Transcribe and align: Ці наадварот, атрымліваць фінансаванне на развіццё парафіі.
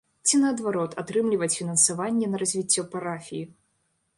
Ці 0.27 0.37
наадварот, 0.43 0.95
атрымліваць 1.01 1.51
фінансаванне 1.59 2.31
на 2.33 2.41
развіццё 2.45 2.87
парафіі. 2.95 3.43